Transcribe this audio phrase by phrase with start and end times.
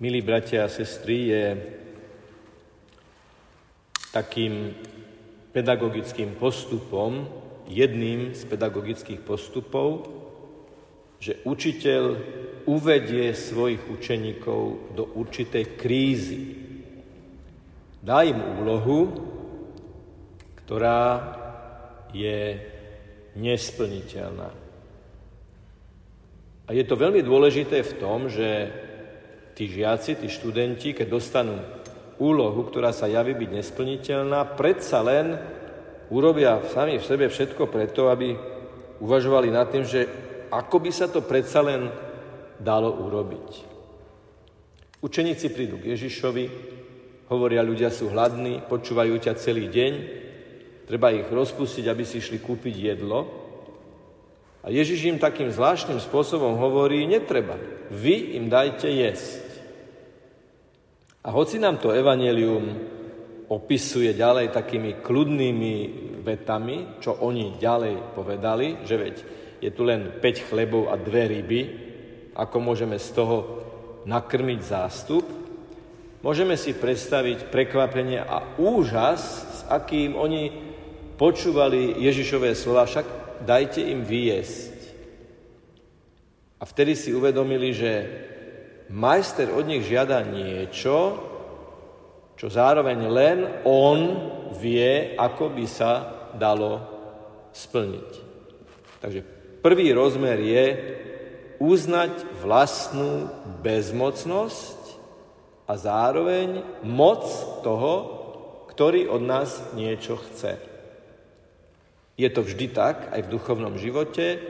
[0.00, 1.44] milí bratia a sestry, je
[4.16, 4.72] takým
[5.52, 7.28] pedagogickým postupom,
[7.68, 10.08] jedným z pedagogických postupov,
[11.20, 12.04] že učiteľ
[12.64, 16.42] uvedie svojich učeníkov do určitej krízy.
[18.00, 19.12] Dá im úlohu,
[20.64, 21.36] ktorá
[22.16, 22.56] je
[23.36, 24.50] nesplniteľná.
[26.64, 28.88] A je to veľmi dôležité v tom, že
[29.60, 31.60] tí žiaci, tí študenti, keď dostanú
[32.16, 35.36] úlohu, ktorá sa javí byť nesplniteľná, predsa len
[36.08, 38.32] urobia sami v sebe všetko preto, aby
[39.04, 40.08] uvažovali nad tým, že
[40.48, 41.92] ako by sa to predsa len
[42.56, 43.48] dalo urobiť.
[45.04, 46.44] Učeníci prídu k Ježišovi,
[47.28, 49.92] hovoria, ľudia sú hladní, počúvajú ťa celý deň,
[50.88, 53.28] treba ich rozpustiť, aby si išli kúpiť jedlo.
[54.64, 57.56] A Ježiš im takým zvláštnym spôsobom hovorí, netreba,
[57.88, 59.49] vy im dajte jesť.
[61.20, 62.64] A hoci nám to evanelium
[63.52, 65.74] opisuje ďalej takými kľudnými
[66.24, 69.16] vetami, čo oni ďalej povedali, že veď
[69.60, 71.60] je tu len 5 chlebov a dve ryby,
[72.32, 73.36] ako môžeme z toho
[74.08, 75.26] nakrmiť zástup,
[76.24, 80.48] môžeme si predstaviť prekvapenie a úžas, s akým oni
[81.20, 84.72] počúvali Ježišové slova, však dajte im vyjesť.
[86.60, 87.92] A vtedy si uvedomili, že
[88.90, 91.22] majster od nich žiada niečo,
[92.34, 94.00] čo zároveň len on
[94.58, 95.92] vie, ako by sa
[96.34, 96.82] dalo
[97.54, 98.10] splniť.
[98.98, 99.20] Takže
[99.62, 100.64] prvý rozmer je
[101.60, 103.28] uznať vlastnú
[103.60, 104.80] bezmocnosť
[105.68, 107.22] a zároveň moc
[107.60, 107.94] toho,
[108.72, 110.56] ktorý od nás niečo chce.
[112.16, 114.40] Je to vždy tak, aj v duchovnom živote,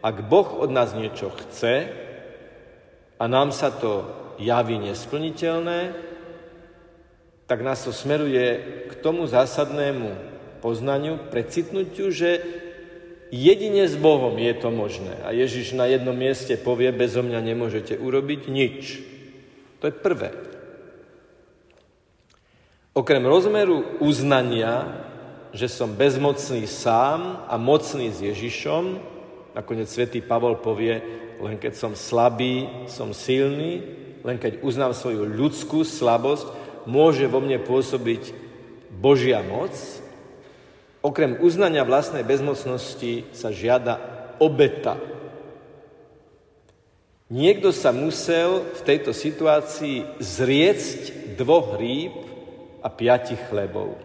[0.00, 1.88] ak Boh od nás niečo chce,
[3.20, 4.08] a nám sa to
[4.40, 5.92] javí nesplniteľné,
[7.44, 8.46] tak nás to smeruje
[8.88, 10.16] k tomu zásadnému
[10.64, 12.40] poznaniu, precitnutiu, že
[13.28, 15.20] jedine s Bohom je to možné.
[15.20, 19.04] A Ježiš na jednom mieste povie, bezo mňa nemôžete urobiť nič.
[19.84, 20.32] To je prvé.
[22.96, 24.86] Okrem rozmeru uznania,
[25.52, 28.98] že som bezmocný sám a mocný s Ježišom,
[29.54, 31.02] nakoniec svätý Pavol povie,
[31.40, 33.82] len keď som slabý, som silný,
[34.20, 36.46] len keď uznám svoju ľudskú slabosť,
[36.84, 38.36] môže vo mne pôsobiť
[38.92, 39.72] Božia moc.
[41.00, 43.96] Okrem uznania vlastnej bezmocnosti sa žiada
[44.36, 45.00] obeta.
[47.30, 52.12] Niekto sa musel v tejto situácii zriecť dvoch rýb
[52.84, 53.96] a piatich chlebov.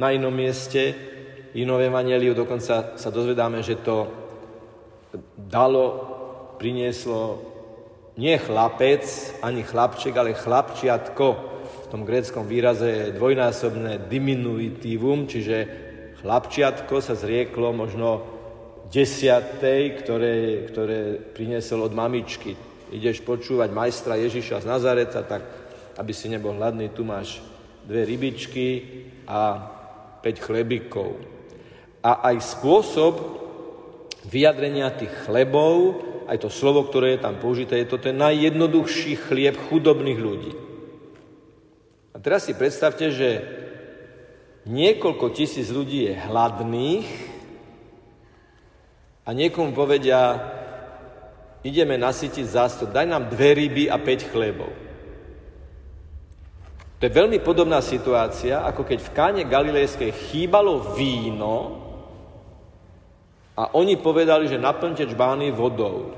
[0.00, 0.96] Na inom mieste,
[1.54, 4.08] inom evaneliu dokonca sa dozvedáme, že to
[5.36, 6.17] dalo
[6.58, 7.38] prinieslo
[8.18, 9.06] nie chlapec,
[9.46, 11.26] ani chlapček, ale chlapčiatko.
[11.86, 15.56] V tom gréckom výraze je dvojnásobné diminuitívum, čiže
[16.20, 18.26] chlapčiatko sa zrieklo možno
[18.90, 21.00] desiatej, ktoré, ktoré
[21.32, 22.58] priniesol od mamičky.
[22.90, 25.46] Ideš počúvať majstra Ježiša z Nazareta, tak
[25.94, 27.38] aby si nebol hladný, tu máš
[27.86, 28.68] dve rybičky
[29.28, 29.62] a
[30.24, 31.20] 5 chlebíkov.
[32.02, 33.14] A aj spôsob
[34.26, 39.56] vyjadrenia tých chlebov aj to slovo, ktoré je tam použité, je to ten najjednoduchší chlieb
[39.56, 40.52] chudobných ľudí.
[42.12, 43.42] A teraz si predstavte, že
[44.68, 47.08] niekoľko tisíc ľudí je hladných
[49.24, 50.36] a niekomu povedia,
[51.64, 54.68] ideme nasytiť zástup, daj nám dve ryby a päť chlebov.
[56.98, 61.87] To je veľmi podobná situácia, ako keď v káne Galilejskej chýbalo víno
[63.58, 66.14] a oni povedali, že naplňte čbány vodou.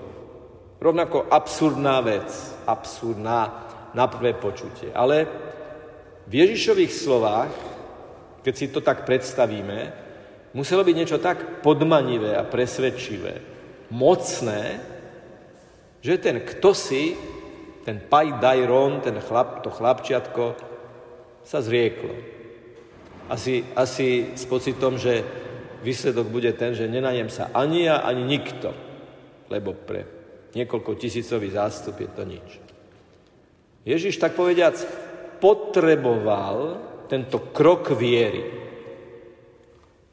[0.77, 2.29] Rovnako absurdná vec,
[2.69, 3.41] absurdná
[3.97, 4.93] na prvé počutie.
[4.93, 5.25] Ale
[6.29, 7.53] v Ježišových slovách,
[8.45, 9.79] keď si to tak predstavíme,
[10.53, 13.41] muselo byť niečo tak podmanivé a presvedčivé,
[13.89, 14.85] mocné,
[16.05, 17.17] že ten kto si,
[17.89, 20.61] ten pajdajron, ten chlap, to chlapčiatko,
[21.41, 22.13] sa zrieklo.
[23.33, 25.25] Asi, asi s pocitom, že
[25.83, 28.73] výsledok bude ten, že nenajem sa ani ja, ani nikto,
[29.49, 30.07] lebo pre
[30.55, 32.49] niekoľko tisícový zástup je to nič.
[33.87, 34.77] Ježiš, tak povediac,
[35.41, 36.79] potreboval
[37.09, 38.45] tento krok viery.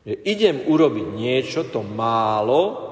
[0.08, 2.88] Že idem urobiť niečo, to málo,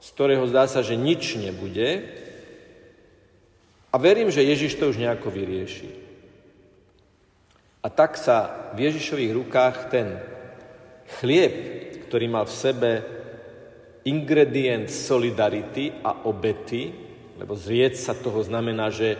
[0.00, 2.08] z ktorého zdá sa, že nič nebude,
[3.94, 5.86] a verím, že Ježiš to už nejako vyrieši.
[7.78, 10.18] A tak sa v Ježišových rukách ten
[11.20, 11.52] Chlieb,
[12.06, 12.90] ktorý mal v sebe
[14.04, 16.92] ingredient solidarity a obety,
[17.40, 19.16] lebo zrieť sa toho znamená, že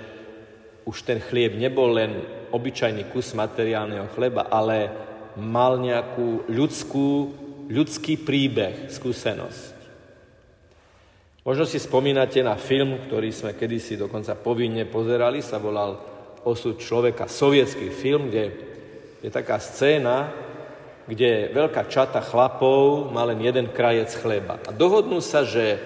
[0.85, 2.21] už ten chlieb nebol len
[2.53, 4.93] obyčajný kus materiálneho chleba, ale
[5.41, 7.33] mal nejakú ľudskú,
[7.67, 9.75] ľudský príbeh, skúsenosť.
[11.45, 16.01] Možno si spomínate na film, ktorý sme kedysi dokonca povinne pozerali, sa volal
[16.45, 18.45] Osud človeka, sovietský film, kde
[19.25, 20.44] je taká scéna,
[21.05, 24.57] kde veľká čata chlapov má len jeden krajec chleba.
[24.65, 25.77] A dohodnú sa, že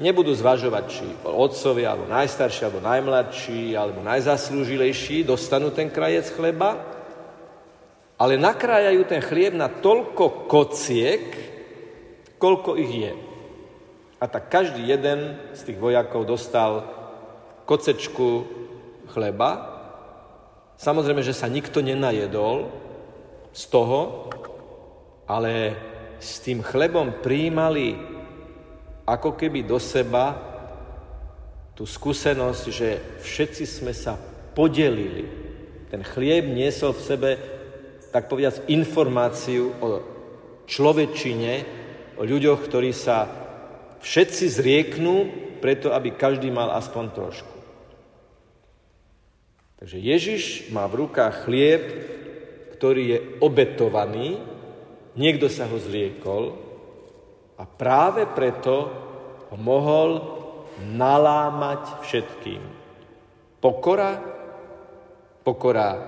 [0.00, 6.80] nebudú zvažovať, či otcovia, alebo najstarší, alebo najmladší, alebo najzaslúžilejší dostanú ten krajec chleba,
[8.16, 11.24] ale nakrájajú ten chlieb na toľko kociek,
[12.40, 13.12] koľko ich je.
[14.20, 16.84] A tak každý jeden z tých vojakov dostal
[17.64, 18.44] kocečku
[19.12, 19.80] chleba.
[20.76, 22.68] Samozrejme, že sa nikto nenajedol
[23.50, 24.30] z toho,
[25.26, 25.76] ale
[26.20, 27.96] s tým chlebom príjmali
[29.08, 30.36] ako keby do seba
[31.74, 32.88] tú skúsenosť, že
[33.24, 34.14] všetci sme sa
[34.52, 35.24] podelili.
[35.88, 37.30] Ten chlieb niesol v sebe,
[38.12, 39.88] tak povedať, informáciu o
[40.68, 41.64] človečine,
[42.20, 43.26] o ľuďoch, ktorí sa
[44.04, 45.16] všetci zrieknú,
[45.64, 47.56] preto aby každý mal aspoň trošku.
[49.80, 51.82] Takže Ježiš má v rukách chlieb,
[52.80, 54.40] ktorý je obetovaný,
[55.12, 56.56] niekto sa ho zriekol
[57.60, 58.88] a práve preto
[59.52, 60.40] ho mohol
[60.88, 62.62] nalámať všetkým.
[63.60, 64.16] Pokora,
[65.44, 66.00] pokora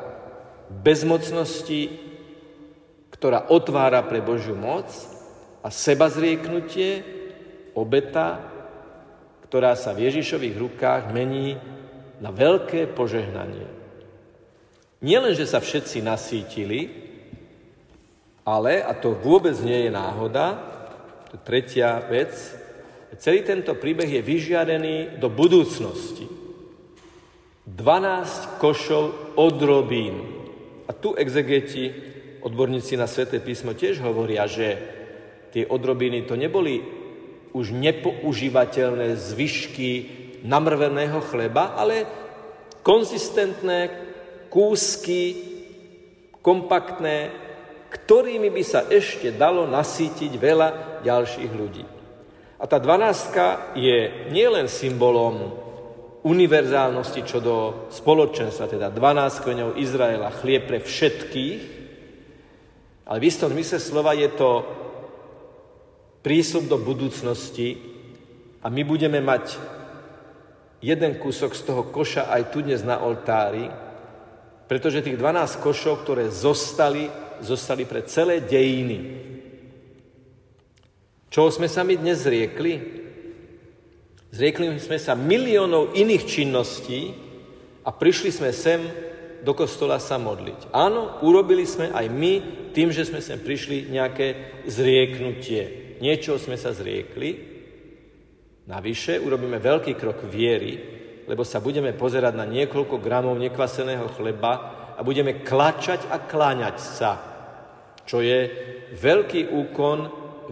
[0.72, 1.92] bezmocnosti,
[3.12, 4.88] ktorá otvára pre Božiu moc
[5.60, 7.04] a seba zrieknutie,
[7.76, 8.40] obeta,
[9.44, 11.60] ktorá sa v Ježišových rukách mení
[12.16, 13.81] na veľké požehnanie.
[15.02, 16.86] Nielen, že sa všetci nasítili,
[18.46, 20.62] ale, a to vôbec nie je náhoda,
[21.26, 22.30] to je tretia vec,
[23.18, 26.30] celý tento príbeh je vyžiarený do budúcnosti.
[27.66, 30.22] 12 košov odrobín.
[30.86, 31.90] A tu exegeti,
[32.42, 34.78] odborníci na Sveté písmo tiež hovoria, že
[35.54, 36.82] tie odrobiny to neboli
[37.54, 39.90] už nepoužívateľné zvyšky
[40.42, 42.06] namrveného chleba, ale
[42.82, 44.11] konzistentné
[44.52, 45.22] kúsky,
[46.44, 47.32] kompaktné,
[47.88, 50.68] ktorými by sa ešte dalo nasítiť veľa
[51.00, 51.84] ďalších ľudí.
[52.60, 55.56] A tá dvanáctka je nielen symbolom
[56.22, 57.56] univerzálnosti čo do
[57.90, 61.60] spoločenstva, teda 12 kveňov Izraela, chlieb pre všetkých,
[63.10, 64.62] ale v istom zmysle slova je to
[66.22, 67.82] prísľub do budúcnosti
[68.62, 69.58] a my budeme mať
[70.78, 73.66] jeden kúsok z toho koša aj tu dnes na oltári,
[74.66, 77.08] pretože tých 12 košov, ktoré zostali,
[77.42, 78.98] zostali pre celé dejiny.
[81.32, 82.74] Čoho sme sa my dnes zriekli?
[84.32, 87.12] Zriekli sme sa miliónov iných činností
[87.84, 88.80] a prišli sme sem
[89.42, 90.70] do kostola sa modliť.
[90.72, 92.32] Áno, urobili sme aj my
[92.72, 97.30] tým, že sme sem prišli nejaké zrieknutie niečo sme sa zriekli,
[98.66, 104.52] navyše urobíme veľký krok viery, lebo sa budeme pozerať na niekoľko gramov nekvaseného chleba
[104.96, 107.12] a budeme klačať a kláňať sa,
[108.02, 108.50] čo je
[108.98, 109.98] veľký úkon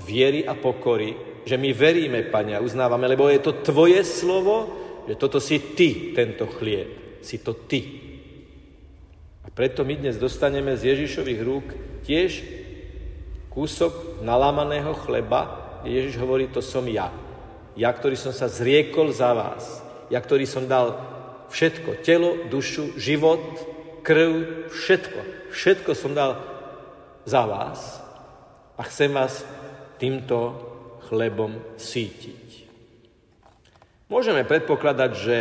[0.01, 4.71] viery a pokory, že my veríme, Pane, a uznávame, lebo je to Tvoje slovo,
[5.09, 7.21] že toto si Ty, tento chlieb.
[7.21, 7.81] Si to Ty.
[9.45, 11.67] A preto my dnes dostaneme z Ježišových rúk
[12.07, 12.45] tiež
[13.51, 17.11] kúsok nalámaného chleba, Ježiš hovorí, to som ja.
[17.75, 19.81] Ja, ktorý som sa zriekol za vás.
[20.11, 20.99] Ja, ktorý som dal
[21.55, 23.41] všetko, telo, dušu, život,
[24.03, 25.21] krv, všetko.
[25.51, 26.39] Všetko som dal
[27.27, 28.03] za vás
[28.79, 29.47] a chcem vás
[29.99, 30.57] týmto
[31.11, 32.67] chlebom sítiť.
[34.11, 35.39] Môžeme predpokladať, že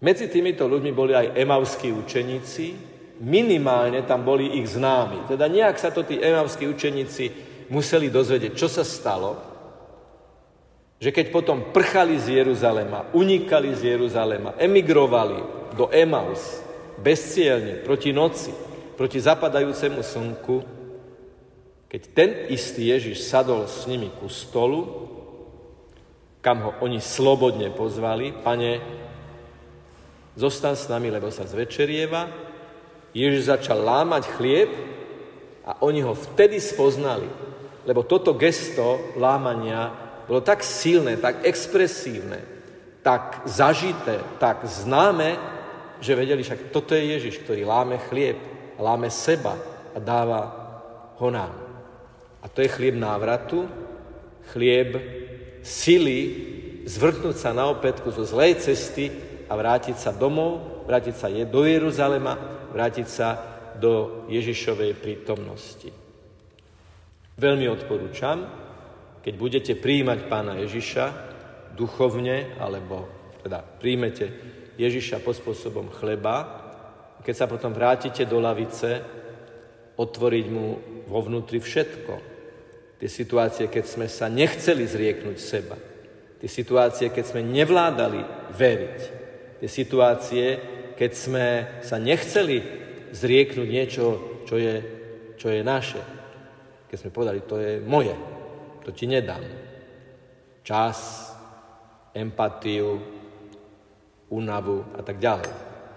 [0.00, 2.66] medzi týmito ľuďmi boli aj emavskí učeníci,
[3.20, 5.28] minimálne tam boli ich známi.
[5.28, 7.24] Teda nejak sa to tí emavskí učeníci
[7.68, 9.49] museli dozvedieť, čo sa stalo,
[11.00, 15.40] že keď potom prchali z Jeruzalema, unikali z Jeruzalema, emigrovali
[15.72, 16.60] do Emaus,
[17.00, 18.52] bezcielne, proti noci,
[19.00, 20.56] proti zapadajúcemu slnku,
[21.88, 25.08] keď ten istý Ježiš sadol s nimi ku stolu,
[26.44, 28.78] kam ho oni slobodne pozvali, pane,
[30.36, 32.28] zostan s nami, lebo sa zvečerieva,
[33.16, 34.70] Ježiš začal lámať chlieb
[35.64, 37.26] a oni ho vtedy spoznali.
[37.88, 42.38] Lebo toto gesto lámania bolo tak silné, tak expresívne,
[43.02, 45.34] tak zažité, tak známe,
[45.98, 48.38] že vedeli, však toto je Ježiš, ktorý láme chlieb,
[48.78, 49.58] láme seba
[49.90, 50.40] a dáva
[51.18, 51.50] ho nám.
[52.38, 53.66] A to je chlieb návratu,
[54.54, 55.02] chlieb
[55.66, 56.20] sily
[56.86, 59.10] zvrtnúť sa na opätku zo zlej cesty
[59.50, 62.38] a vrátiť sa domov, vrátiť sa do Jeruzalema,
[62.70, 63.28] vrátiť sa
[63.82, 65.90] do Ježišovej prítomnosti.
[67.34, 68.69] Veľmi odporúčam,
[69.20, 71.06] keď budete príjmať pána Ježiša
[71.76, 73.08] duchovne, alebo
[73.44, 74.32] teda príjmete
[74.80, 76.60] Ježiša pod spôsobom chleba,
[77.20, 79.04] keď sa potom vrátite do lavice,
[80.00, 80.66] otvoriť mu
[81.04, 82.14] vo vnútri všetko.
[82.96, 85.76] Tie situácie, keď sme sa nechceli zrieknúť seba.
[86.40, 88.24] Tie situácie, keď sme nevládali
[88.56, 88.98] veriť.
[89.60, 90.46] Tie situácie,
[90.96, 91.46] keď sme
[91.84, 92.64] sa nechceli
[93.12, 94.04] zrieknúť niečo,
[94.48, 94.74] čo je,
[95.36, 96.00] čo je naše.
[96.88, 98.16] Keď sme povedali, to je moje,
[98.84, 99.42] to ti nedám.
[100.62, 101.30] Čas,
[102.14, 103.00] empatiu,
[104.30, 105.50] únavu a tak ďalej.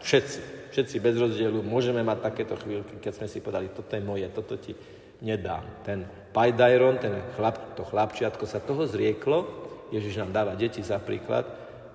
[0.03, 4.25] Všetci všetci bez rozdielu môžeme mať takéto chvíľky, keď sme si povedali, toto je moje,
[4.33, 4.73] toto ti
[5.21, 5.61] nedám.
[5.85, 9.45] Ten pajdajron, ten chlap, to chlapčiatko sa toho zrieklo,
[9.93, 11.45] Ježiš nám dáva deti za príklad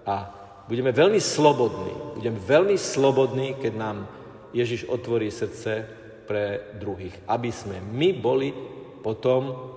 [0.07, 0.31] a
[0.71, 2.23] budeme veľmi slobodní.
[2.23, 4.07] Budeme veľmi slobodní, keď nám
[4.55, 5.83] Ježiš otvorí srdce
[6.31, 7.19] pre druhých.
[7.27, 8.55] Aby sme my boli
[9.03, 9.75] potom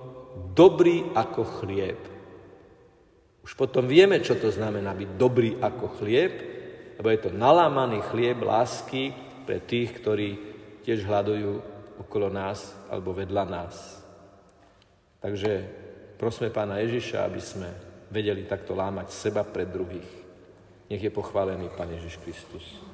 [0.52, 2.00] dobrí ako chlieb.
[3.42, 6.32] Už potom vieme, čo to znamená byť dobrý ako chlieb,
[6.98, 9.10] lebo je to nalámaný chlieb lásky
[9.42, 10.38] pre tých, ktorí
[10.86, 11.58] tiež hľadujú
[11.98, 13.74] okolo nás alebo vedľa nás.
[15.18, 15.66] Takže
[16.18, 17.68] prosme Pána Ježiša, aby sme
[18.10, 20.06] vedeli takto lámať seba pre druhých.
[20.86, 22.91] Nech je pochválený Pán Ježiš Kristus.